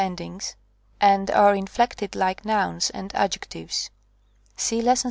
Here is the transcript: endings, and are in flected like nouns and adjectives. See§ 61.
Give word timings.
endings, 0.01 0.55
and 0.99 1.29
are 1.29 1.53
in 1.53 1.67
flected 1.67 2.15
like 2.15 2.43
nouns 2.43 2.89
and 2.89 3.13
adjectives. 3.13 3.91
See§ 4.57 4.79
61. 4.83 4.97